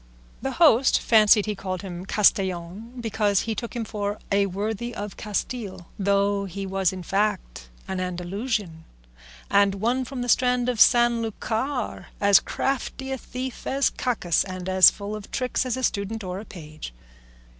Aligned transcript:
'"The 0.41 0.53
host 0.53 0.99
fancied 0.99 1.45
he 1.45 1.53
called 1.53 1.83
him 1.83 2.07
Castellan 2.07 2.99
because 2.99 3.41
he 3.41 3.53
took 3.53 3.75
him 3.75 3.85
for 3.85 4.17
a 4.31 4.47
"worthy 4.47 4.95
of 4.95 5.15
Castile," 5.15 5.85
though 5.99 6.45
he 6.45 6.65
was 6.65 6.91
in 6.91 7.03
fact 7.03 7.69
an 7.87 7.99
Andalusian, 7.99 8.83
and 9.51 9.75
one 9.75 10.03
from 10.03 10.23
the 10.23 10.27
strand 10.29 10.69
of 10.69 10.81
San 10.81 11.21
Lucar, 11.21 12.07
as 12.19 12.39
crafty 12.39 13.11
a 13.11 13.17
thief 13.19 13.67
as 13.67 13.91
Cacus 13.91 14.43
and 14.43 14.67
as 14.67 14.89
full 14.89 15.15
of 15.15 15.29
tricks 15.29 15.67
as 15.67 15.77
a 15.77 15.83
student 15.83 16.23
or 16.23 16.39
a 16.39 16.45
page. 16.45 16.93